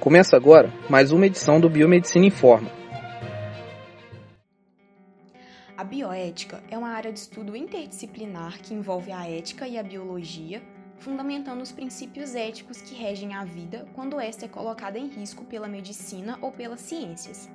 Começa 0.00 0.36
agora 0.36 0.72
mais 0.90 1.10
uma 1.10 1.26
edição 1.26 1.58
do 1.58 1.70
Biomedicina 1.70 2.26
Informa. 2.26 2.70
A 5.76 5.82
bioética 5.82 6.62
é 6.70 6.76
uma 6.76 6.90
área 6.90 7.12
de 7.12 7.18
estudo 7.18 7.56
interdisciplinar 7.56 8.60
que 8.60 8.74
envolve 8.74 9.10
a 9.10 9.28
ética 9.28 9.66
e 9.66 9.78
a 9.78 9.82
biologia, 9.82 10.62
fundamentando 10.98 11.62
os 11.62 11.72
princípios 11.72 12.34
éticos 12.34 12.80
que 12.80 12.94
regem 12.94 13.34
a 13.34 13.44
vida 13.44 13.86
quando 13.94 14.20
esta 14.20 14.44
é 14.44 14.48
colocada 14.48 14.98
em 14.98 15.08
risco 15.08 15.44
pela 15.44 15.66
medicina 15.66 16.38
ou 16.42 16.52
pelas 16.52 16.80
ciências. 16.80 17.48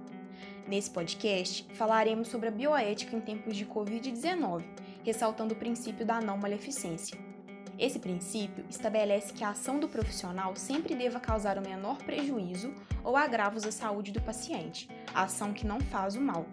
Nesse 0.67 0.89
podcast, 0.89 1.65
falaremos 1.73 2.27
sobre 2.27 2.49
a 2.49 2.51
bioética 2.51 3.15
em 3.15 3.21
tempos 3.21 3.55
de 3.55 3.65
Covid-19, 3.65 4.63
ressaltando 5.05 5.53
o 5.53 5.57
princípio 5.57 6.05
da 6.05 6.19
não 6.19 6.37
maleficência. 6.37 7.30
Esse 7.82 7.98
princípio 7.98 8.63
estabelece 8.70 9.34
que 9.34 9.43
a 9.43 9.50
ação 9.50 9.79
do 9.79 9.89
profissional 9.89 10.55
sempre 10.55 10.93
deva 10.93 11.20
causar 11.20 11.57
o 11.57 11.63
menor 11.63 11.98
prejuízo 11.98 12.71
ou 13.04 13.18
agravos 13.18 13.66
à 13.66 13.72
saúde 13.72 14.12
do 14.12 14.22
paciente, 14.22 14.88
a 15.12 15.23
ação 15.23 15.52
que 15.52 15.66
não 15.66 15.81
faz 15.81 16.16
o 16.16 16.22
mal. 16.22 16.45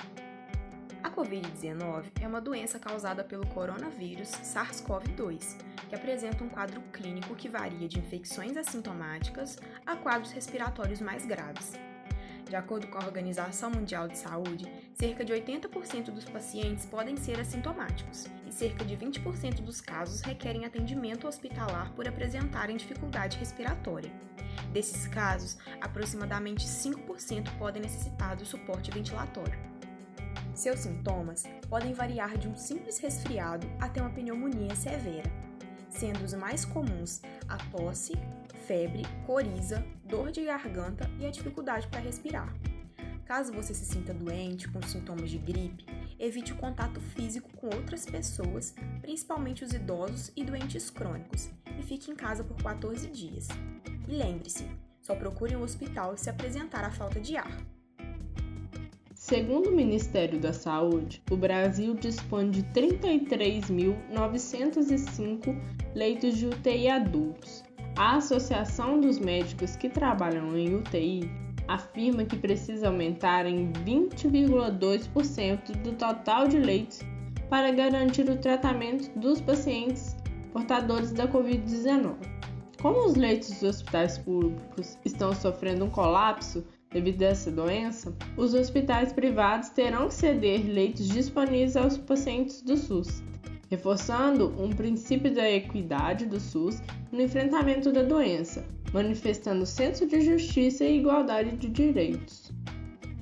A 1.04 1.10
Covid-19 1.10 2.06
é 2.22 2.26
uma 2.26 2.40
doença 2.40 2.78
causada 2.78 3.22
pelo 3.22 3.46
coronavírus 3.48 4.30
SARS-CoV-2, 4.42 5.58
que 5.90 5.94
apresenta 5.94 6.42
um 6.42 6.48
quadro 6.48 6.80
clínico 6.94 7.36
que 7.36 7.46
varia 7.46 7.86
de 7.86 7.98
infecções 7.98 8.56
assintomáticas 8.56 9.58
a 9.84 9.96
quadros 9.96 10.32
respiratórios 10.32 11.02
mais 11.02 11.26
graves. 11.26 11.78
De 12.48 12.56
acordo 12.56 12.86
com 12.86 12.98
a 12.98 13.04
Organização 13.04 13.70
Mundial 13.70 14.08
de 14.08 14.16
Saúde, 14.16 14.66
cerca 14.94 15.22
de 15.22 15.34
80% 15.34 16.10
dos 16.10 16.24
pacientes 16.24 16.86
podem 16.86 17.14
ser 17.14 17.38
assintomáticos 17.38 18.26
e 18.46 18.52
cerca 18.52 18.86
de 18.86 18.96
20% 18.96 19.60
dos 19.60 19.82
casos 19.82 20.22
requerem 20.22 20.64
atendimento 20.64 21.28
hospitalar 21.28 21.92
por 21.92 22.08
apresentarem 22.08 22.78
dificuldade 22.78 23.36
respiratória. 23.36 24.10
Desses 24.72 25.06
casos, 25.06 25.58
aproximadamente 25.78 26.64
5% 26.64 27.58
podem 27.58 27.82
necessitar 27.82 28.34
do 28.34 28.46
suporte 28.46 28.90
ventilatório. 28.90 29.58
Seus 30.54 30.80
sintomas 30.80 31.44
podem 31.68 31.92
variar 31.92 32.38
de 32.38 32.48
um 32.48 32.56
simples 32.56 32.98
resfriado 32.98 33.70
até 33.78 34.00
uma 34.00 34.10
pneumonia 34.10 34.74
severa, 34.74 35.30
sendo 35.90 36.24
os 36.24 36.32
mais 36.32 36.64
comuns 36.64 37.20
a 37.46 37.58
tosse, 37.70 38.14
febre, 38.68 39.02
coriza, 39.26 39.84
dor 40.04 40.30
de 40.30 40.44
garganta 40.44 41.10
e 41.18 41.24
a 41.24 41.30
dificuldade 41.30 41.88
para 41.88 42.00
respirar. 42.00 42.54
Caso 43.24 43.50
você 43.50 43.72
se 43.72 43.86
sinta 43.86 44.12
doente 44.12 44.68
com 44.68 44.82
sintomas 44.82 45.30
de 45.30 45.38
gripe, 45.38 45.86
evite 46.18 46.52
o 46.52 46.56
contato 46.56 47.00
físico 47.00 47.48
com 47.56 47.74
outras 47.74 48.04
pessoas, 48.04 48.74
principalmente 49.00 49.64
os 49.64 49.72
idosos 49.72 50.30
e 50.36 50.44
doentes 50.44 50.90
crônicos, 50.90 51.48
e 51.78 51.82
fique 51.82 52.10
em 52.10 52.14
casa 52.14 52.44
por 52.44 52.62
14 52.62 53.08
dias. 53.08 53.48
E 54.06 54.12
lembre-se, 54.12 54.66
só 55.00 55.14
procure 55.14 55.56
um 55.56 55.62
hospital 55.62 56.18
se 56.18 56.28
apresentar 56.28 56.84
a 56.84 56.90
falta 56.90 57.18
de 57.18 57.38
ar. 57.38 57.56
Segundo 59.14 59.70
o 59.70 59.74
Ministério 59.74 60.38
da 60.38 60.52
Saúde, 60.52 61.22
o 61.30 61.36
Brasil 61.36 61.94
dispõe 61.94 62.50
de 62.50 62.62
33.905 62.64 65.58
leitos 65.94 66.36
de 66.36 66.46
UTI 66.46 66.88
adultos, 66.88 67.66
a 67.98 68.16
Associação 68.16 68.98
dos 69.00 69.18
Médicos 69.18 69.74
que 69.74 69.88
Trabalham 69.88 70.56
em 70.56 70.76
UTI 70.76 71.28
afirma 71.66 72.24
que 72.24 72.36
precisa 72.36 72.86
aumentar 72.86 73.44
em 73.44 73.72
20,2% 73.72 75.82
do 75.82 75.92
total 75.94 76.46
de 76.46 76.60
leitos 76.60 77.00
para 77.50 77.72
garantir 77.72 78.30
o 78.30 78.36
tratamento 78.36 79.10
dos 79.18 79.40
pacientes 79.40 80.16
portadores 80.52 81.10
da 81.10 81.26
Covid-19. 81.26 82.14
Como 82.80 83.04
os 83.04 83.16
leitos 83.16 83.50
dos 83.50 83.64
hospitais 83.64 84.16
públicos 84.18 84.96
estão 85.04 85.34
sofrendo 85.34 85.84
um 85.84 85.90
colapso 85.90 86.64
devido 86.92 87.24
a 87.24 87.30
essa 87.30 87.50
doença, 87.50 88.14
os 88.36 88.54
hospitais 88.54 89.12
privados 89.12 89.70
terão 89.70 90.06
que 90.06 90.14
ceder 90.14 90.64
leitos 90.64 91.08
disponíveis 91.08 91.76
aos 91.76 91.98
pacientes 91.98 92.62
do 92.62 92.76
SUS 92.76 93.24
reforçando 93.70 94.54
um 94.62 94.70
princípio 94.70 95.34
da 95.34 95.48
equidade 95.50 96.26
do 96.26 96.40
SUS 96.40 96.82
no 97.12 97.20
enfrentamento 97.20 97.92
da 97.92 98.02
doença, 98.02 98.64
manifestando 98.92 99.66
senso 99.66 100.06
de 100.06 100.20
justiça 100.20 100.84
e 100.84 100.98
igualdade 100.98 101.56
de 101.56 101.68
direitos. 101.68 102.52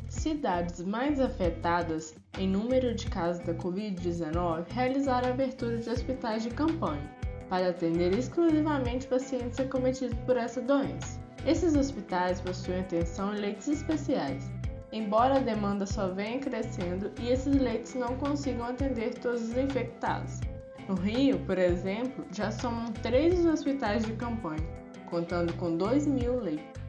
Cidades 0.09 0.83
mais 0.83 1.21
afetadas 1.21 2.15
em 2.39 2.49
número 2.49 2.95
de 2.95 3.07
casos 3.07 3.45
da 3.45 3.55
Covid-19 3.55 4.67
realizaram 4.71 5.29
a 5.29 5.33
abertura 5.33 5.79
de 5.79 5.91
hospitais 5.91 6.43
de 6.43 6.51
campanha 6.51 7.11
para 7.49 7.69
atender 7.69 8.13
exclusivamente 8.17 9.07
pacientes 9.07 9.61
acometidos 9.61 10.17
por 10.27 10.37
essa 10.37 10.61
doença. 10.61 11.21
Esses 11.47 11.77
hospitais 11.77 12.41
possuem 12.41 12.81
atenção 12.81 13.33
e 13.34 13.39
leitos 13.39 13.69
especiais, 13.69 14.51
embora 14.97 15.37
a 15.37 15.41
demanda 15.41 15.87
só 15.87 16.09
venha 16.09 16.39
crescendo 16.39 17.11
e 17.21 17.29
esses 17.29 17.55
leitos 17.55 17.95
não 17.95 18.17
consigam 18.17 18.65
atender 18.67 19.15
todos 19.19 19.43
os 19.43 19.57
infectados. 19.57 20.41
No 20.89 20.95
Rio, 20.95 21.39
por 21.41 21.59
exemplo, 21.59 22.25
já 22.33 22.51
somam 22.51 22.93
três 22.93 23.45
hospitais 23.45 24.05
de 24.05 24.12
campanha, 24.12 24.67
contando 25.11 25.53
com 25.55 25.77
2 25.77 26.07
mil 26.07 26.41
leitos. 26.41 26.81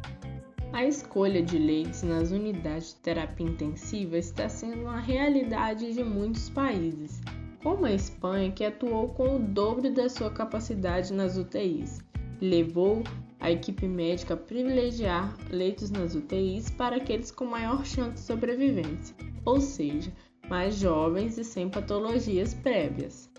A 0.73 0.85
escolha 0.85 1.41
de 1.41 1.57
leitos 1.57 2.03
nas 2.03 2.31
unidades 2.31 2.89
de 2.89 2.95
terapia 2.95 3.47
intensiva 3.47 4.17
está 4.17 4.47
sendo 4.47 4.81
uma 4.81 4.99
realidade 4.99 5.93
de 5.93 6.03
muitos 6.03 6.49
países, 6.49 7.21
como 7.63 7.85
a 7.85 7.91
Espanha, 7.91 8.51
que 8.51 8.63
atuou 8.63 9.09
com 9.09 9.35
o 9.35 9.39
dobro 9.39 9.91
da 9.91 10.07
sua 10.07 10.29
capacidade 10.29 11.11
nas 11.13 11.37
UTIs, 11.37 11.99
levou 12.39 13.03
a 13.39 13.51
equipe 13.51 13.87
médica 13.87 14.35
privilegiar 14.35 15.35
leitos 15.49 15.89
nas 15.89 16.15
UTIs 16.15 16.69
para 16.69 16.97
aqueles 16.97 17.31
com 17.31 17.45
maior 17.45 17.85
chance 17.85 18.13
de 18.13 18.19
sobrevivência, 18.19 19.15
ou 19.45 19.61
seja, 19.61 20.11
mais 20.49 20.75
jovens 20.75 21.37
e 21.37 21.43
sem 21.43 21.69
patologias 21.69 22.53
prévias. 22.53 23.29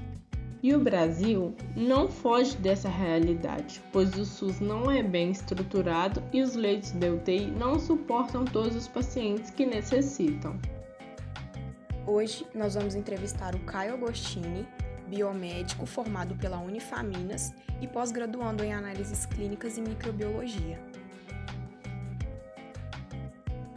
E 0.61 0.75
o 0.75 0.81
Brasil 0.81 1.55
não 1.77 2.09
foge 2.09 2.57
dessa 2.57 2.89
realidade, 2.89 3.81
pois 3.93 4.17
o 4.17 4.25
SUS 4.25 4.59
não 4.59 4.91
é 4.91 5.03
bem 5.03 5.31
estruturado 5.31 6.23
e 6.33 6.43
os 6.43 6.57
leitos 6.57 6.91
da 6.93 7.09
UTI 7.09 7.47
não 7.47 7.79
suportam 7.79 8.45
todos 8.45 8.75
os 8.75 8.89
pacientes 8.89 9.51
que 9.51 9.65
necessitam. 9.65 10.59
Hoje 12.05 12.45
nós 12.55 12.75
vamos 12.75 12.97
entrevistar 12.97 13.55
o 13.55 13.61
Caio 13.61 13.95
Agostini, 13.95 14.67
biomédico 15.09 15.87
formado 15.87 16.35
pela 16.37 16.59
Unifaminas 16.59 17.53
e 17.81 17.87
pós-graduando 17.87 18.63
em 18.63 18.73
análises 18.73 19.27
clínicas 19.27 19.79
e 19.79 19.81
microbiologia. 19.81 20.79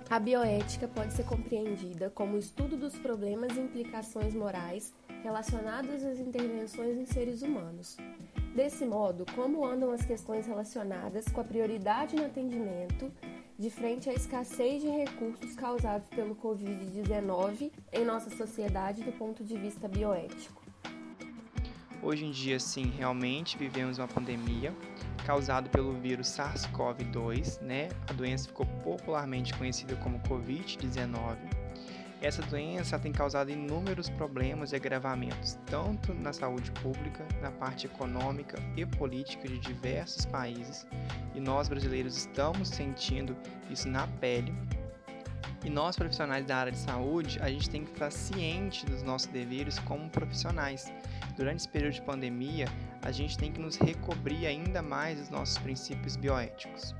A 0.09 0.19
bioética 0.19 0.89
pode 0.89 1.13
ser 1.13 1.23
compreendida 1.23 2.09
como 2.09 2.35
o 2.35 2.37
estudo 2.37 2.75
dos 2.75 2.97
problemas 2.97 3.55
e 3.55 3.61
implicações 3.61 4.33
morais 4.33 4.93
relacionados 5.23 6.03
às 6.03 6.19
intervenções 6.19 6.97
em 6.97 7.05
seres 7.05 7.41
humanos. 7.41 7.95
Desse 8.53 8.85
modo, 8.85 9.25
como 9.33 9.65
andam 9.65 9.91
as 9.91 10.03
questões 10.03 10.45
relacionadas 10.45 11.29
com 11.29 11.39
a 11.39 11.45
prioridade 11.45 12.17
no 12.17 12.25
atendimento 12.25 13.09
de 13.57 13.69
frente 13.69 14.09
à 14.09 14.13
escassez 14.13 14.81
de 14.81 14.89
recursos 14.89 15.55
causados 15.55 16.09
pelo 16.09 16.35
Covid-19 16.35 17.71
em 17.93 18.03
nossa 18.03 18.29
sociedade 18.31 19.03
do 19.03 19.13
ponto 19.13 19.45
de 19.45 19.55
vista 19.57 19.87
bioético. 19.87 20.60
Hoje 22.03 22.25
em 22.25 22.31
dia, 22.31 22.59
sim, 22.59 22.91
realmente 22.97 23.57
vivemos 23.57 23.99
uma 23.99 24.07
pandemia 24.07 24.75
causada 25.23 25.69
pelo 25.69 25.93
vírus 25.93 26.27
SARS-CoV-2, 26.29 27.61
né? 27.61 27.89
A 28.09 28.13
doença 28.13 28.47
ficou 28.47 28.65
popularmente 28.83 29.53
conhecida 29.53 29.95
como 29.97 30.19
Covid-19. 30.21 31.37
Essa 32.19 32.41
doença 32.43 32.99
tem 32.99 33.11
causado 33.11 33.51
inúmeros 33.51 34.09
problemas 34.09 34.71
e 34.71 34.75
agravamentos, 34.75 35.59
tanto 35.65 36.13
na 36.13 36.33
saúde 36.33 36.71
pública, 36.71 37.25
na 37.41 37.51
parte 37.51 37.85
econômica 37.85 38.57
e 38.75 38.85
política 38.85 39.47
de 39.47 39.59
diversos 39.59 40.25
países, 40.25 40.87
e 41.35 41.39
nós 41.39 41.67
brasileiros 41.67 42.17
estamos 42.17 42.69
sentindo 42.69 43.35
isso 43.69 43.87
na 43.87 44.07
pele. 44.07 44.53
E 45.63 45.69
nós, 45.69 45.95
profissionais 45.95 46.45
da 46.45 46.57
área 46.57 46.71
de 46.71 46.79
saúde, 46.79 47.39
a 47.39 47.47
gente 47.49 47.69
tem 47.69 47.85
que 47.85 47.91
estar 47.91 48.11
ciente 48.11 48.85
dos 48.85 49.03
nossos 49.03 49.27
deveres 49.27 49.77
como 49.79 50.09
profissionais 50.09 50.91
durante 51.37 51.59
esse 51.59 51.69
período 51.69 51.93
de 51.93 52.01
pandemia, 52.01 52.65
a 53.01 53.11
gente 53.11 53.37
tem 53.37 53.51
que 53.51 53.59
nos 53.59 53.75
recobrir 53.75 54.45
ainda 54.47 54.81
mais 54.81 55.19
dos 55.19 55.29
nossos 55.29 55.57
princípios 55.59 56.15
bioéticos. 56.15 56.95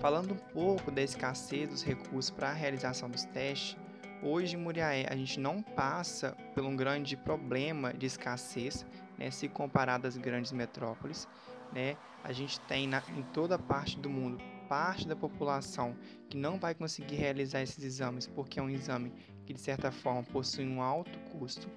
Falando 0.00 0.34
um 0.34 0.52
pouco 0.52 0.90
da 0.90 1.02
escassez 1.02 1.68
dos 1.68 1.82
recursos 1.82 2.30
para 2.30 2.50
a 2.50 2.52
realização 2.52 3.08
dos 3.08 3.24
testes, 3.24 3.76
hoje 4.22 4.56
em 4.56 4.58
Muriaé 4.58 5.06
a 5.08 5.16
gente 5.16 5.40
não 5.40 5.62
passa 5.62 6.36
por 6.54 6.64
um 6.64 6.76
grande 6.76 7.16
problema 7.16 7.92
de 7.92 8.06
escassez, 8.06 8.84
né, 9.16 9.30
se 9.30 9.48
comparado 9.48 10.06
às 10.06 10.16
grandes 10.16 10.52
metrópoles. 10.52 11.28
Né, 11.72 11.96
a 12.22 12.32
gente 12.32 12.60
tem 12.60 12.86
na, 12.86 13.02
em 13.16 13.22
toda 13.32 13.58
parte 13.58 13.98
do 13.98 14.10
mundo 14.10 14.38
parte 14.68 15.06
da 15.06 15.16
população 15.16 15.96
que 16.28 16.36
não 16.36 16.58
vai 16.58 16.74
conseguir 16.74 17.16
realizar 17.16 17.62
esses 17.62 17.82
exames 17.82 18.26
porque 18.26 18.58
é 18.58 18.62
um 18.62 18.70
exame 18.70 19.12
que 19.44 19.52
de 19.52 19.60
certa 19.60 19.90
forma 19.90 20.22
possui 20.22 20.66
um 20.66 20.82
alto 20.82 21.18
custo 21.30 21.68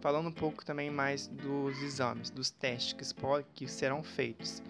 falando 0.00 0.28
um 0.28 0.32
pouco 0.32 0.64
também 0.64 0.90
mais 0.90 1.28
dos 1.28 1.80
exames, 1.82 2.30
dos 2.30 2.50
testes 2.50 3.14
que, 3.54 3.68
serão 3.68 4.02
feitos. 4.02 4.62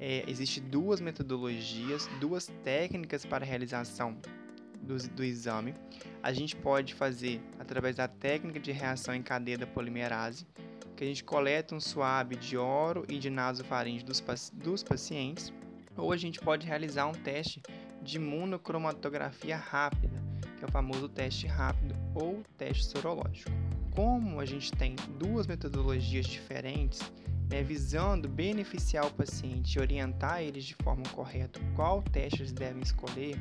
é, 0.00 0.24
existe 0.28 0.60
duas 0.60 1.00
metodologias, 1.00 2.08
duas 2.20 2.46
técnicas 2.62 3.26
para 3.26 3.44
a 3.44 3.48
realização 3.48 4.16
do, 4.80 4.96
do, 5.08 5.24
exame. 5.24 5.74
A 6.22 6.32
gente 6.32 6.54
pode 6.54 6.94
fazer 6.94 7.40
através 7.58 7.96
da 7.96 8.06
técnica 8.06 8.60
de 8.60 8.70
reação 8.70 9.12
em 9.12 9.22
cadeia 9.22 9.58
da 9.58 9.66
polimerase, 9.66 10.46
que 10.96 11.02
a 11.02 11.06
gente 11.06 11.24
coleta 11.24 11.74
um 11.74 11.80
suave 11.80 12.36
de 12.36 12.56
oro 12.56 13.04
e 13.08 13.18
de 13.18 13.28
nasofaringe 13.28 14.04
dos, 14.04 14.22
dos 14.52 14.82
pacientes, 14.84 15.52
ou 15.98 16.12
a 16.12 16.16
gente 16.16 16.40
pode 16.40 16.66
realizar 16.66 17.06
um 17.06 17.12
teste 17.12 17.60
de 18.02 18.18
monocromatografia 18.18 19.56
rápida, 19.56 20.22
que 20.56 20.64
é 20.64 20.66
o 20.66 20.70
famoso 20.70 21.08
teste 21.08 21.46
rápido 21.46 21.94
ou 22.14 22.42
teste 22.56 22.86
sorológico. 22.86 23.50
Como 23.90 24.40
a 24.40 24.46
gente 24.46 24.72
tem 24.72 24.94
duas 25.18 25.46
metodologias 25.46 26.26
diferentes, 26.26 27.00
né, 27.50 27.62
visando 27.62 28.28
beneficiar 28.28 29.06
o 29.06 29.10
paciente 29.10 29.74
e 29.74 29.80
orientar 29.80 30.42
eles 30.42 30.64
de 30.64 30.74
forma 30.76 31.02
correta 31.12 31.60
qual 31.74 32.02
teste 32.02 32.42
eles 32.42 32.52
devem 32.52 32.82
escolher, 32.82 33.36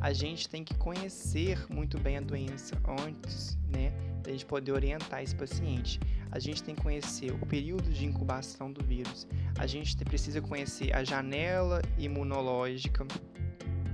a 0.00 0.12
gente 0.12 0.48
tem 0.48 0.62
que 0.64 0.74
conhecer 0.74 1.66
muito 1.70 1.98
bem 1.98 2.18
a 2.18 2.20
doença 2.20 2.80
antes, 3.06 3.58
né, 3.68 3.92
da 4.22 4.30
gente 4.30 4.46
poder 4.46 4.72
orientar 4.72 5.22
esse 5.22 5.34
paciente. 5.34 6.00
A 6.34 6.40
gente 6.40 6.64
tem 6.64 6.74
que 6.74 6.82
conhecer 6.82 7.30
o 7.30 7.46
período 7.46 7.88
de 7.88 8.04
incubação 8.04 8.72
do 8.72 8.84
vírus, 8.84 9.24
a 9.56 9.68
gente 9.68 9.96
precisa 9.98 10.40
conhecer 10.40 10.92
a 10.92 11.04
janela 11.04 11.80
imunológica 11.96 13.06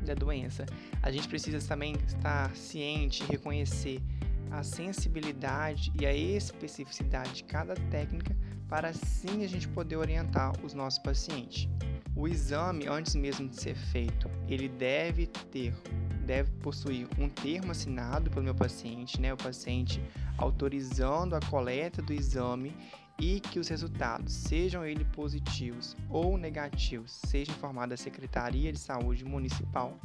da 0.07 0.15
doença. 0.15 0.65
A 1.03 1.13
gente 1.13 1.29
precisa 1.29 1.61
também 1.69 1.97
estar 2.07 2.57
ciente 2.57 3.23
e 3.23 3.27
reconhecer 3.27 4.01
a 4.51 4.63
sensibilidade 4.63 5.93
e 6.01 6.07
a 6.07 6.15
especificidade 6.15 7.35
de 7.35 7.45
cada 7.45 7.75
técnica 7.75 8.35
para 8.71 8.89
assim 8.89 9.45
a 9.45 9.47
gente 9.47 9.69
poder 9.69 9.97
orientar 9.97 10.53
os 10.65 10.73
nossos 10.73 10.99
pacientes. 10.99 11.69
O 12.15 12.27
exame, 12.27 12.87
antes 12.87 13.15
mesmo 13.15 13.49
de 13.49 13.61
ser 13.61 13.75
feito, 13.75 14.29
ele 14.49 14.69
deve 14.69 15.27
ter, 15.27 15.75
deve 16.27 16.51
possuir 16.61 17.07
um 17.19 17.29
termo 17.29 17.71
assinado 17.71 18.31
pelo 18.31 18.45
meu 18.45 18.55
paciente, 18.55 19.21
né? 19.21 19.33
O 19.33 19.37
paciente 19.37 20.03
autorizando 20.37 21.35
a 21.35 21.41
coleta 21.41 22.03
do 22.03 22.13
exame 22.13 22.75
e 23.19 23.39
que 23.39 23.59
os 23.59 23.69
resultados, 23.69 24.33
sejam 24.33 24.85
eles 24.85 25.07
positivos 25.13 25.95
ou 26.09 26.39
negativos, 26.39 27.13
sejam 27.27 27.55
informados 27.55 28.01
à 28.01 28.03
Secretaria 28.03 28.73
de 28.73 28.79
Saúde 28.79 29.25
Municipal, 29.25 29.99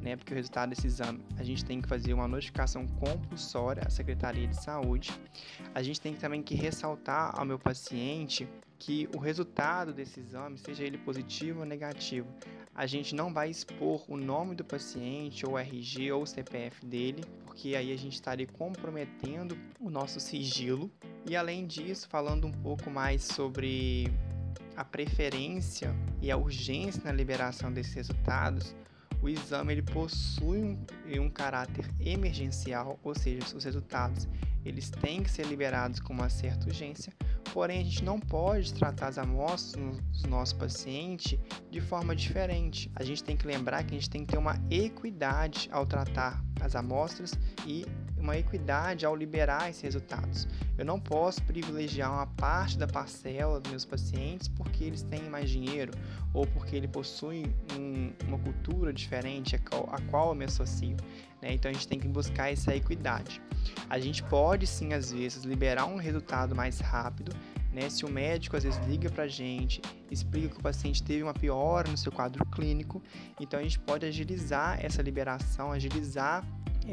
né? 0.00 0.16
Porque 0.16 0.32
o 0.32 0.36
resultado 0.36 0.70
desse 0.70 0.86
exame 0.86 1.20
a 1.36 1.42
gente 1.42 1.64
tem 1.64 1.80
que 1.80 1.88
fazer 1.88 2.14
uma 2.14 2.28
notificação 2.28 2.86
compulsória 2.86 3.82
à 3.84 3.90
Secretaria 3.90 4.46
de 4.46 4.56
Saúde. 4.62 5.10
A 5.74 5.82
gente 5.82 6.00
tem 6.00 6.14
também 6.14 6.42
que 6.42 6.54
ressaltar 6.54 7.38
ao 7.38 7.44
meu 7.44 7.58
paciente 7.58 8.48
que 8.80 9.06
o 9.14 9.18
resultado 9.18 9.92
desse 9.92 10.20
exame, 10.20 10.56
seja 10.58 10.82
ele 10.82 10.96
positivo 10.96 11.60
ou 11.60 11.66
negativo, 11.66 12.26
a 12.74 12.86
gente 12.86 13.14
não 13.14 13.32
vai 13.32 13.50
expor 13.50 14.02
o 14.08 14.16
nome 14.16 14.54
do 14.54 14.64
paciente, 14.64 15.46
ou 15.46 15.58
RG, 15.58 16.10
ou 16.12 16.24
CPF 16.24 16.86
dele, 16.86 17.22
porque 17.44 17.76
aí 17.76 17.92
a 17.92 17.96
gente 17.96 18.14
estaria 18.14 18.46
comprometendo 18.46 19.56
o 19.78 19.90
nosso 19.90 20.18
sigilo. 20.18 20.90
E 21.28 21.36
além 21.36 21.66
disso, 21.66 22.08
falando 22.08 22.46
um 22.46 22.52
pouco 22.52 22.90
mais 22.90 23.22
sobre 23.22 24.10
a 24.74 24.84
preferência 24.84 25.94
e 26.22 26.30
a 26.30 26.38
urgência 26.38 27.02
na 27.04 27.12
liberação 27.12 27.70
desses 27.70 27.92
resultados, 27.92 28.74
o 29.22 29.28
exame 29.28 29.74
ele 29.74 29.82
possui 29.82 30.62
um, 30.62 30.86
um 31.20 31.28
caráter 31.28 31.84
emergencial, 32.00 32.98
ou 33.02 33.14
seja, 33.14 33.54
os 33.54 33.62
resultados 33.62 34.26
eles 34.64 34.90
têm 34.90 35.22
que 35.22 35.30
ser 35.30 35.46
liberados 35.46 36.00
com 36.00 36.12
uma 36.12 36.28
certa 36.28 36.66
urgência, 36.66 37.12
Porém, 37.52 37.80
a 37.80 37.84
gente 37.84 38.04
não 38.04 38.18
pode 38.18 38.72
tratar 38.74 39.08
as 39.08 39.18
amostras 39.18 39.98
dos 40.00 40.22
nossos 40.24 40.52
pacientes 40.52 41.38
de 41.70 41.80
forma 41.80 42.14
diferente. 42.14 42.90
A 42.94 43.02
gente 43.02 43.24
tem 43.24 43.36
que 43.36 43.46
lembrar 43.46 43.82
que 43.84 43.94
a 43.94 43.98
gente 43.98 44.10
tem 44.10 44.24
que 44.24 44.32
ter 44.32 44.38
uma 44.38 44.56
equidade 44.70 45.68
ao 45.72 45.84
tratar 45.84 46.44
as 46.60 46.76
amostras 46.76 47.32
e 47.66 47.84
uma 48.20 48.36
equidade 48.36 49.06
ao 49.06 49.16
liberar 49.16 49.70
esses 49.70 49.82
resultados. 49.82 50.46
Eu 50.76 50.84
não 50.84 51.00
posso 51.00 51.42
privilegiar 51.42 52.12
uma 52.12 52.26
parte 52.26 52.78
da 52.78 52.86
parcela 52.86 53.60
dos 53.60 53.70
meus 53.70 53.84
pacientes 53.84 54.48
porque 54.48 54.84
eles 54.84 55.02
têm 55.02 55.28
mais 55.28 55.50
dinheiro 55.50 55.92
ou 56.32 56.46
porque 56.46 56.76
ele 56.76 56.88
possui 56.88 57.52
um, 57.76 58.12
uma 58.26 58.38
cultura 58.38 58.92
diferente 58.92 59.56
a 59.56 59.58
qual, 59.58 59.88
a 59.92 60.00
qual 60.10 60.28
eu 60.28 60.34
me 60.34 60.44
associo. 60.44 60.96
Né? 61.42 61.54
Então 61.54 61.70
a 61.70 61.74
gente 61.74 61.88
tem 61.88 61.98
que 61.98 62.08
buscar 62.08 62.52
essa 62.52 62.74
equidade. 62.74 63.40
A 63.88 63.98
gente 63.98 64.22
pode 64.22 64.66
sim, 64.66 64.92
às 64.92 65.12
vezes, 65.12 65.44
liberar 65.44 65.86
um 65.86 65.96
resultado 65.96 66.54
mais 66.54 66.80
rápido. 66.80 67.32
Né? 67.72 67.88
Se 67.88 68.04
o 68.04 68.10
médico 68.10 68.56
às 68.56 68.64
vezes 68.64 68.84
liga 68.86 69.08
para 69.10 69.24
a 69.24 69.28
gente, 69.28 69.80
explica 70.10 70.48
que 70.48 70.58
o 70.58 70.62
paciente 70.62 71.02
teve 71.02 71.22
uma 71.22 71.34
piora 71.34 71.88
no 71.88 71.96
seu 71.96 72.10
quadro 72.10 72.44
clínico, 72.46 73.02
então 73.38 73.60
a 73.60 73.62
gente 73.62 73.78
pode 73.78 74.04
agilizar 74.04 74.84
essa 74.84 75.00
liberação, 75.02 75.70
agilizar 75.70 76.44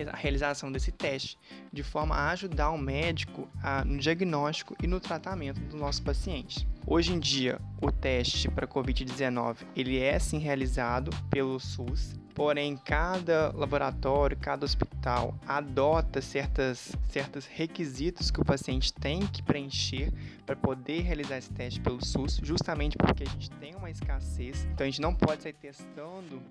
a 0.01 0.15
realização 0.15 0.71
desse 0.71 0.91
teste, 0.91 1.37
de 1.71 1.83
forma 1.83 2.15
a 2.15 2.31
ajudar 2.31 2.71
o 2.71 2.77
médico 2.77 3.47
a, 3.61 3.83
no 3.83 3.97
diagnóstico 3.97 4.75
e 4.81 4.87
no 4.87 4.99
tratamento 4.99 5.59
dos 5.61 5.79
nossos 5.79 5.99
pacientes. 5.99 6.65
Hoje 6.85 7.13
em 7.13 7.19
dia, 7.19 7.59
o 7.81 7.91
teste 7.91 8.49
para 8.49 8.65
COVID-19 8.65 9.57
ele 9.75 9.99
é 9.99 10.17
sim 10.19 10.37
realizado 10.37 11.11
pelo 11.29 11.59
SUS, 11.59 12.15
porém 12.33 12.77
cada 12.77 13.51
laboratório, 13.53 14.37
cada 14.37 14.63
hospital 14.63 15.37
adota 15.45 16.21
certas, 16.21 16.95
certos 17.09 17.45
requisitos 17.45 18.31
que 18.31 18.39
o 18.39 18.45
paciente 18.45 18.93
tem 18.93 19.25
que 19.27 19.41
preencher 19.41 20.13
para 20.45 20.55
poder 20.55 21.01
realizar 21.01 21.39
esse 21.39 21.51
teste 21.51 21.81
pelo 21.81 22.03
SUS, 22.05 22.39
justamente 22.43 22.97
porque 22.97 23.23
a 23.23 23.29
gente 23.29 23.49
tem 23.51 23.75
uma 23.75 23.89
escassez, 23.89 24.65
então 24.71 24.85
a 24.85 24.89
gente 24.89 25.01
não 25.01 25.13
pode 25.13 25.43
sair 25.43 25.53
testando 25.53 26.41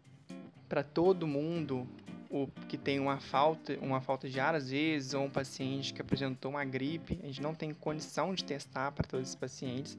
para 0.69 0.83
todo 0.83 1.27
mundo 1.27 1.87
o 2.31 2.49
que 2.69 2.77
tem 2.77 2.99
uma 2.99 3.19
falta, 3.19 3.79
uma 3.81 4.01
falta 4.01 4.29
de 4.29 4.39
ar 4.41 4.55
às 4.55 4.71
vezes, 4.71 5.15
ou 5.15 5.25
um 5.25 5.31
paciente 5.31 5.93
que 5.93 6.01
apresentou 6.01 6.53
uma 6.53 6.65
gripe, 6.65 7.19
a 7.23 7.27
gente 7.27 7.43
não 7.43 7.55
tem 7.55 7.73
condição 7.73 8.35
de 8.35 8.45
testar 8.45 8.93
para 8.93 9.07
todos 9.07 9.27
esses 9.27 9.37
pacientes. 9.37 9.99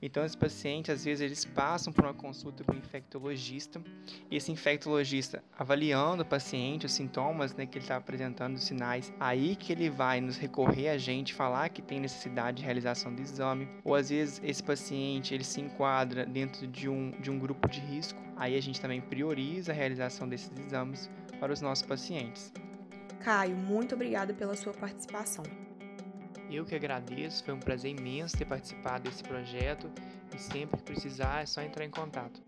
Então, 0.00 0.24
esses 0.24 0.36
pacientes, 0.36 0.94
às 0.94 1.04
vezes, 1.04 1.20
eles 1.20 1.44
passam 1.44 1.92
por 1.92 2.04
uma 2.04 2.14
consulta 2.14 2.62
com 2.62 2.72
o 2.72 2.76
infectologista, 2.76 3.82
e 4.30 4.36
esse 4.36 4.52
infectologista, 4.52 5.42
avaliando 5.58 6.22
o 6.22 6.26
paciente, 6.26 6.86
os 6.86 6.92
sintomas 6.92 7.52
né, 7.54 7.66
que 7.66 7.78
ele 7.78 7.84
está 7.84 7.96
apresentando, 7.96 8.54
os 8.54 8.64
sinais, 8.64 9.12
aí 9.18 9.56
que 9.56 9.72
ele 9.72 9.90
vai 9.90 10.20
nos 10.20 10.36
recorrer 10.36 10.90
a 10.90 10.98
gente, 10.98 11.34
falar 11.34 11.68
que 11.70 11.82
tem 11.82 11.98
necessidade 11.98 12.58
de 12.58 12.64
realização 12.64 13.12
do 13.12 13.20
exame, 13.20 13.68
ou 13.84 13.94
às 13.94 14.10
vezes 14.10 14.40
esse 14.44 14.62
paciente, 14.62 15.34
ele 15.34 15.44
se 15.44 15.60
enquadra 15.60 16.24
dentro 16.24 16.66
de 16.68 16.88
um, 16.88 17.10
de 17.20 17.28
um 17.28 17.38
grupo 17.38 17.68
de 17.68 17.80
risco, 17.80 18.22
aí 18.36 18.56
a 18.56 18.62
gente 18.62 18.80
também 18.80 19.00
prioriza 19.00 19.72
a 19.72 19.74
realização 19.74 20.28
desses 20.28 20.56
exames 20.60 21.10
para 21.38 21.52
os 21.52 21.60
nossos 21.60 21.84
pacientes. 21.84 22.52
Caio, 23.20 23.56
muito 23.56 23.94
obrigada 23.94 24.32
pela 24.32 24.56
sua 24.56 24.72
participação. 24.72 25.44
Eu 26.50 26.64
que 26.64 26.74
agradeço, 26.74 27.44
foi 27.44 27.54
um 27.54 27.60
prazer 27.60 27.90
imenso 27.90 28.36
ter 28.36 28.46
participado 28.46 29.08
desse 29.08 29.22
projeto 29.22 29.90
e 30.34 30.38
sempre 30.38 30.78
que 30.78 30.82
precisar 30.84 31.42
é 31.42 31.46
só 31.46 31.60
entrar 31.60 31.84
em 31.84 31.90
contato. 31.90 32.40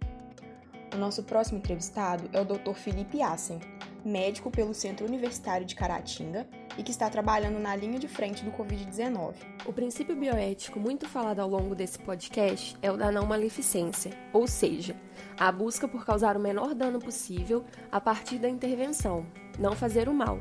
O 0.94 0.96
nosso 0.96 1.22
próximo 1.22 1.58
entrevistado 1.58 2.28
é 2.32 2.40
o 2.40 2.44
Dr. 2.44 2.74
Felipe 2.74 3.22
Assen, 3.22 3.60
médico 4.04 4.50
pelo 4.50 4.74
Centro 4.74 5.06
Universitário 5.06 5.66
de 5.66 5.74
Caratinga 5.74 6.48
e 6.80 6.82
que 6.82 6.92
está 6.92 7.10
trabalhando 7.10 7.58
na 7.58 7.76
linha 7.76 7.98
de 7.98 8.08
frente 8.08 8.42
do 8.42 8.50
Covid-19. 8.52 9.34
O 9.66 9.72
princípio 9.72 10.16
bioético 10.16 10.80
muito 10.80 11.06
falado 11.06 11.40
ao 11.40 11.48
longo 11.48 11.74
desse 11.74 11.98
podcast 11.98 12.74
é 12.80 12.90
o 12.90 12.96
da 12.96 13.12
não 13.12 13.26
maleficência, 13.26 14.12
ou 14.32 14.46
seja, 14.46 14.96
a 15.38 15.52
busca 15.52 15.86
por 15.86 16.06
causar 16.06 16.38
o 16.38 16.40
menor 16.40 16.74
dano 16.74 16.98
possível 16.98 17.62
a 17.92 18.00
partir 18.00 18.38
da 18.38 18.48
intervenção, 18.48 19.26
não 19.58 19.72
fazer 19.72 20.08
o 20.08 20.14
mal. 20.14 20.40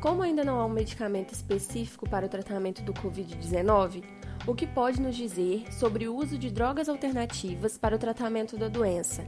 Como 0.00 0.22
ainda 0.22 0.42
não 0.42 0.58
há 0.58 0.66
um 0.66 0.70
medicamento 0.70 1.32
específico 1.32 2.10
para 2.10 2.26
o 2.26 2.28
tratamento 2.28 2.82
do 2.82 2.92
Covid-19, 2.92 4.02
o 4.48 4.56
que 4.56 4.66
pode 4.66 5.00
nos 5.00 5.14
dizer 5.14 5.72
sobre 5.72 6.08
o 6.08 6.16
uso 6.16 6.36
de 6.36 6.50
drogas 6.50 6.88
alternativas 6.88 7.78
para 7.78 7.94
o 7.94 7.98
tratamento 7.98 8.56
da 8.56 8.66
doença 8.66 9.24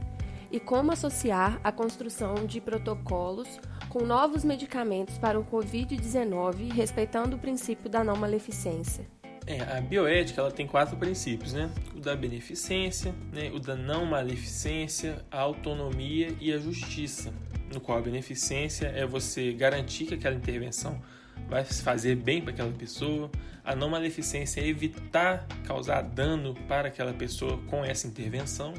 e 0.53 0.59
como 0.59 0.91
associar 0.91 1.59
a 1.63 1.71
construção 1.71 2.45
de 2.45 2.61
protocolos 2.61 3.59
com 3.93 4.03
novos 4.03 4.43
medicamentos 4.43 5.19
para 5.19 5.39
o 5.39 5.45
Covid-19, 5.45 6.73
respeitando 6.73 7.35
o 7.35 7.39
princípio 7.39 7.87
da 7.87 8.03
não 8.03 8.15
maleficência. 8.15 9.05
É, 9.45 9.61
a 9.61 9.79
bioética 9.81 10.41
ela 10.41 10.51
tem 10.51 10.65
quatro 10.65 10.97
princípios, 10.97 11.53
né? 11.53 11.69
O 11.95 11.99
da 11.99 12.15
beneficência, 12.15 13.13
né? 13.31 13.51
o 13.53 13.59
da 13.59 13.75
não 13.75 14.03
maleficência, 14.03 15.23
a 15.29 15.39
autonomia 15.39 16.35
e 16.41 16.51
a 16.51 16.57
justiça, 16.57 17.31
no 17.71 17.79
qual 17.79 17.99
a 17.99 18.01
beneficência 18.01 18.87
é 18.87 19.05
você 19.05 19.53
garantir 19.53 20.05
que 20.05 20.15
aquela 20.15 20.35
intervenção 20.35 20.99
vai 21.47 21.63
fazer 21.63 22.15
bem 22.15 22.41
para 22.41 22.51
aquela 22.51 22.71
pessoa, 22.71 23.29
a 23.63 23.75
não 23.75 23.89
maleficência 23.91 24.59
é 24.59 24.67
evitar 24.67 25.45
causar 25.65 26.01
dano 26.01 26.55
para 26.67 26.87
aquela 26.87 27.13
pessoa 27.13 27.59
com 27.69 27.85
essa 27.85 28.07
intervenção, 28.07 28.73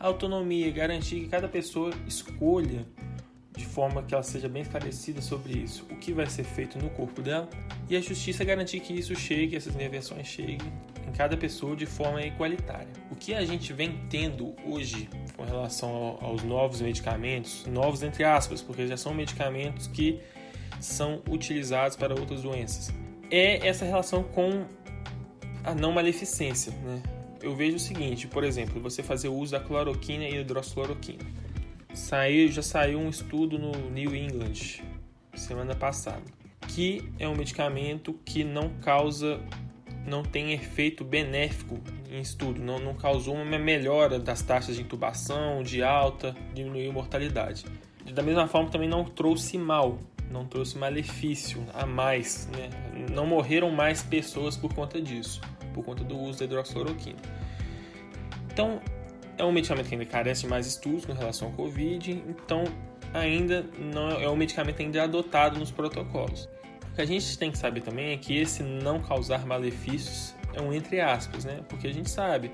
a 0.00 0.06
autonomia, 0.06 0.70
garantir 0.70 1.20
que 1.20 1.28
cada 1.28 1.48
pessoa 1.48 1.90
escolha 2.06 2.86
de 3.56 3.64
forma 3.64 4.02
que 4.02 4.14
ela 4.14 4.22
seja 4.22 4.48
bem 4.48 4.62
esclarecida 4.62 5.20
sobre 5.22 5.54
isso, 5.54 5.86
o 5.90 5.96
que 5.96 6.12
vai 6.12 6.26
ser 6.26 6.44
feito 6.44 6.78
no 6.78 6.90
corpo 6.90 7.22
dela, 7.22 7.48
e 7.88 7.96
a 7.96 8.00
justiça 8.00 8.44
garantir 8.44 8.80
que 8.80 8.92
isso 8.92 9.14
chegue, 9.16 9.56
essas 9.56 9.74
intervenções 9.74 10.26
cheguem 10.26 10.58
em 11.06 11.12
cada 11.12 11.36
pessoa 11.36 11.74
de 11.74 11.86
forma 11.86 12.22
igualitária. 12.22 12.88
O 13.10 13.16
o 13.16 13.18
que 13.18 13.32
a 13.34 13.44
gente 13.46 13.72
vem 13.72 13.98
tendo 14.10 14.54
hoje 14.66 15.08
com 15.36 15.42
relação 15.42 16.18
aos 16.20 16.42
novos 16.42 16.82
medicamentos, 16.82 17.64
novos 17.66 18.02
entre 18.02 18.22
aspas, 18.22 18.60
porque 18.60 18.86
já 18.86 18.96
são 18.96 19.14
medicamentos 19.14 19.86
que 19.86 20.20
são 20.78 21.22
utilizados 21.28 21.96
para 21.96 22.14
outras 22.14 22.42
doenças, 22.42 22.92
é 23.30 23.66
essa 23.66 23.86
relação 23.86 24.22
com 24.22 24.66
a 25.64 25.74
não 25.74 25.92
maleficência. 25.92 26.72
Né? 26.84 27.02
Eu 27.40 27.56
vejo 27.56 27.76
o 27.76 27.80
seguinte, 27.80 28.28
por 28.28 28.44
exemplo, 28.44 28.80
você 28.82 29.02
fazer 29.02 29.28
uso 29.28 29.52
da 29.52 29.60
cloroquina 29.60 30.24
e 30.24 30.38
hidroxicloroquina. 30.38 31.24
Saiu, 31.96 32.52
já 32.52 32.60
saiu 32.60 32.98
um 32.98 33.08
estudo 33.08 33.58
no 33.58 33.72
New 33.90 34.14
England 34.14 34.82
semana 35.34 35.74
passada, 35.74 36.22
que 36.68 37.10
é 37.18 37.26
um 37.26 37.34
medicamento 37.34 38.12
que 38.22 38.44
não 38.44 38.68
causa, 38.82 39.40
não 40.06 40.22
tem 40.22 40.52
efeito 40.52 41.02
benéfico 41.02 41.80
em 42.10 42.20
estudo, 42.20 42.60
não, 42.60 42.78
não 42.78 42.92
causou 42.94 43.34
uma 43.34 43.58
melhora 43.58 44.18
das 44.18 44.42
taxas 44.42 44.76
de 44.76 44.82
intubação, 44.82 45.62
de 45.62 45.82
alta, 45.82 46.36
diminuiu 46.52 46.92
mortalidade. 46.92 47.64
Da 48.12 48.22
mesma 48.22 48.46
forma, 48.46 48.68
também 48.68 48.90
não 48.90 49.02
trouxe 49.02 49.56
mal, 49.56 49.98
não 50.30 50.44
trouxe 50.44 50.76
malefício 50.76 51.64
a 51.72 51.86
mais, 51.86 52.46
né? 52.48 52.68
não 53.10 53.26
morreram 53.26 53.70
mais 53.70 54.02
pessoas 54.02 54.54
por 54.54 54.74
conta 54.74 55.00
disso, 55.00 55.40
por 55.72 55.82
conta 55.82 56.04
do 56.04 56.14
uso 56.18 56.40
da 56.40 56.44
hidroxicloroquina. 56.44 57.18
Então, 58.52 58.82
é 59.38 59.44
um 59.44 59.52
medicamento 59.52 59.88
que 59.88 59.94
ainda 59.94 60.06
carece 60.06 60.42
de 60.42 60.48
mais 60.48 60.66
estudos 60.66 61.04
com 61.04 61.12
relação 61.12 61.48
ao 61.48 61.54
Covid, 61.54 62.10
então 62.28 62.64
ainda 63.12 63.64
não 63.78 64.10
é 64.10 64.28
um 64.28 64.36
medicamento 64.36 64.80
ainda 64.80 65.02
adotado 65.02 65.58
nos 65.58 65.70
protocolos. 65.70 66.48
O 66.92 66.94
que 66.96 67.02
a 67.02 67.04
gente 67.06 67.36
tem 67.38 67.50
que 67.50 67.58
saber 67.58 67.82
também 67.82 68.12
é 68.12 68.16
que 68.16 68.36
esse 68.36 68.62
não 68.62 69.00
causar 69.00 69.44
malefícios 69.46 70.34
é 70.54 70.60
um 70.60 70.72
entre 70.72 71.00
aspas, 71.00 71.44
né? 71.44 71.60
Porque 71.68 71.86
a 71.86 71.92
gente 71.92 72.10
sabe, 72.10 72.50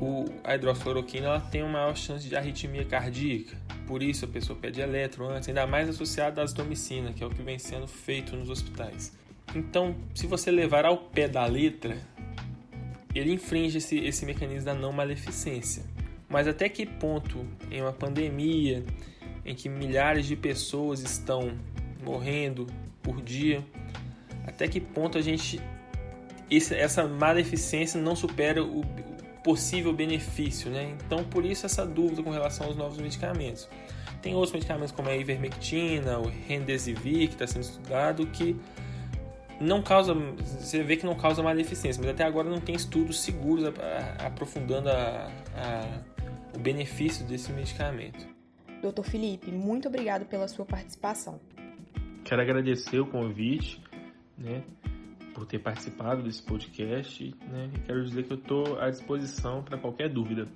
o, 0.00 0.24
a 0.42 0.56
hidroxicloroquina 0.56 1.26
ela 1.26 1.40
tem 1.40 1.62
uma 1.62 1.72
maior 1.72 1.96
chance 1.96 2.28
de 2.28 2.34
arritmia 2.34 2.84
cardíaca. 2.84 3.56
Por 3.86 4.02
isso 4.02 4.24
a 4.24 4.28
pessoa 4.28 4.58
pede 4.58 4.80
eletro 4.80 5.28
antes, 5.28 5.48
ainda 5.48 5.66
mais 5.66 5.88
associado 5.88 6.40
à 6.40 6.44
azitromicina, 6.44 7.12
que 7.12 7.22
é 7.22 7.26
o 7.26 7.30
que 7.30 7.42
vem 7.42 7.58
sendo 7.58 7.86
feito 7.86 8.34
nos 8.34 8.50
hospitais. 8.50 9.16
Então, 9.54 9.94
se 10.14 10.26
você 10.26 10.50
levar 10.50 10.84
ao 10.84 10.96
pé 10.96 11.28
da 11.28 11.46
letra, 11.46 11.96
ele 13.14 13.32
infringe 13.32 13.78
esse, 13.78 13.98
esse 13.98 14.26
mecanismo 14.26 14.64
da 14.64 14.74
não 14.74 14.92
maleficência. 14.92 15.82
Mas 16.28 16.48
até 16.48 16.68
que 16.68 16.84
ponto, 16.84 17.46
em 17.70 17.80
uma 17.80 17.92
pandemia, 17.92 18.84
em 19.44 19.54
que 19.54 19.68
milhares 19.68 20.26
de 20.26 20.34
pessoas 20.34 21.00
estão 21.00 21.56
morrendo 22.02 22.66
por 23.02 23.22
dia, 23.22 23.64
até 24.46 24.66
que 24.66 24.80
ponto 24.80 25.16
a 25.18 25.22
gente 25.22 25.60
esse, 26.50 26.74
essa 26.74 27.06
maleficência 27.06 28.00
não 28.00 28.14
supera 28.14 28.62
o, 28.62 28.80
o 28.80 28.84
possível 29.42 29.92
benefício, 29.92 30.70
né? 30.70 30.96
Então, 31.04 31.24
por 31.24 31.44
isso 31.44 31.66
essa 31.66 31.84
dúvida 31.84 32.22
com 32.22 32.30
relação 32.30 32.66
aos 32.66 32.76
novos 32.76 32.98
medicamentos. 32.98 33.68
Tem 34.22 34.34
outros 34.34 34.52
medicamentos 34.52 34.90
como 34.90 35.08
a 35.08 35.16
ivermectina, 35.16 36.18
o 36.18 36.28
remdesivir, 36.48 37.28
que 37.28 37.34
está 37.34 37.46
sendo 37.46 37.62
estudado, 37.62 38.26
que 38.26 38.56
não 39.60 39.82
causa, 39.82 40.14
você 40.14 40.82
vê 40.82 40.96
que 40.96 41.06
não 41.06 41.14
causa 41.14 41.42
maleficência, 41.42 42.00
mas 42.02 42.10
até 42.10 42.24
agora 42.24 42.48
não 42.48 42.60
tem 42.60 42.74
estudos 42.74 43.20
seguros 43.20 43.64
aprofundando 44.18 44.88
a, 44.90 45.30
a, 45.56 46.56
o 46.56 46.58
benefício 46.58 47.24
desse 47.26 47.52
medicamento. 47.52 48.26
Doutor 48.82 49.04
Felipe, 49.04 49.50
muito 49.50 49.88
obrigado 49.88 50.26
pela 50.26 50.46
sua 50.48 50.64
participação. 50.64 51.40
Quero 52.24 52.42
agradecer 52.42 53.00
o 53.00 53.06
convite, 53.06 53.82
né, 54.36 54.62
por 55.34 55.46
ter 55.46 55.58
participado 55.58 56.22
desse 56.22 56.42
podcast, 56.42 57.34
né, 57.50 57.70
e 57.74 57.78
quero 57.80 58.04
dizer 58.04 58.24
que 58.24 58.32
eu 58.32 58.38
estou 58.38 58.78
à 58.78 58.90
disposição 58.90 59.62
para 59.62 59.78
qualquer 59.78 60.08
dúvida. 60.08 60.48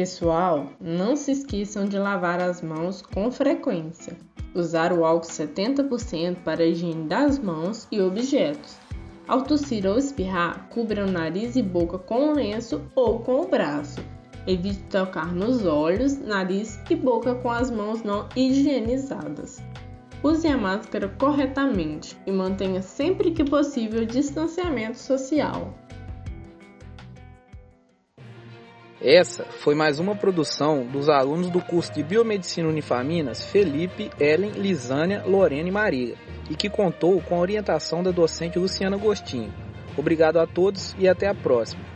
Pessoal, 0.00 0.72
não 0.80 1.14
se 1.14 1.30
esqueçam 1.30 1.84
de 1.84 1.98
lavar 1.98 2.40
as 2.40 2.62
mãos 2.62 3.02
com 3.02 3.30
frequência. 3.30 4.16
Usar 4.54 4.94
o 4.94 5.04
álcool 5.04 5.28
70% 5.28 6.36
para 6.36 6.62
a 6.62 6.66
higiene 6.66 7.06
das 7.06 7.38
mãos 7.38 7.86
e 7.92 8.00
objetos. 8.00 8.78
Ao 9.28 9.42
tossir 9.42 9.84
ou 9.84 9.98
espirrar, 9.98 10.66
cubra 10.70 11.04
o 11.04 11.10
nariz 11.10 11.54
e 11.54 11.62
boca 11.62 11.98
com 11.98 12.30
o 12.30 12.32
lenço 12.32 12.80
ou 12.94 13.18
com 13.18 13.42
o 13.42 13.48
braço. 13.48 14.00
Evite 14.46 14.82
tocar 14.84 15.34
nos 15.34 15.66
olhos, 15.66 16.16
nariz 16.16 16.80
e 16.88 16.96
boca 16.96 17.34
com 17.34 17.50
as 17.50 17.70
mãos 17.70 18.02
não 18.02 18.26
higienizadas. 18.34 19.62
Use 20.24 20.48
a 20.48 20.56
máscara 20.56 21.14
corretamente 21.18 22.16
e 22.26 22.32
mantenha 22.32 22.80
sempre 22.80 23.32
que 23.32 23.44
possível 23.44 24.00
o 24.00 24.06
distanciamento 24.06 24.96
social. 24.96 25.74
Essa 29.02 29.44
foi 29.44 29.74
mais 29.74 29.98
uma 29.98 30.14
produção 30.14 30.84
dos 30.84 31.08
alunos 31.08 31.48
do 31.48 31.62
curso 31.62 31.90
de 31.90 32.02
Biomedicina 32.02 32.68
Unifaminas 32.68 33.46
Felipe, 33.46 34.10
Ellen, 34.20 34.50
Lisânia, 34.50 35.24
Lorena 35.24 35.70
e 35.70 35.72
Maria, 35.72 36.16
e 36.50 36.54
que 36.54 36.68
contou 36.68 37.18
com 37.22 37.34
a 37.34 37.38
orientação 37.38 38.02
da 38.02 38.10
docente 38.10 38.58
Luciana 38.58 38.96
Agostinho. 38.96 39.54
Obrigado 39.96 40.38
a 40.38 40.46
todos 40.46 40.94
e 40.98 41.08
até 41.08 41.26
a 41.28 41.34
próxima. 41.34 41.89